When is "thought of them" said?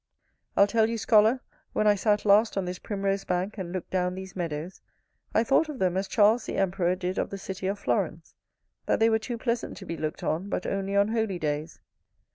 5.43-5.95